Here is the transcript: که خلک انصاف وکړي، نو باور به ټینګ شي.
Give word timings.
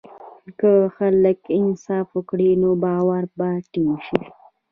که 0.59 0.71
خلک 0.97 1.39
انصاف 1.59 2.07
وکړي، 2.13 2.49
نو 2.61 2.69
باور 2.83 3.23
به 3.37 3.47
ټینګ 3.71 3.93
شي. 4.07 4.21